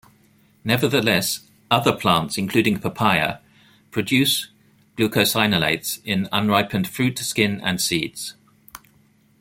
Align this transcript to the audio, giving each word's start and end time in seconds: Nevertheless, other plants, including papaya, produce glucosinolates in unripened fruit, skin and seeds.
Nevertheless, 0.63 1.41
other 1.69 1.95
plants, 1.95 2.35
including 2.35 2.79
papaya, 2.79 3.37
produce 3.91 4.47
glucosinolates 4.97 5.99
in 6.03 6.27
unripened 6.31 6.87
fruit, 6.89 7.19
skin 7.19 7.61
and 7.63 7.79
seeds. 7.79 8.33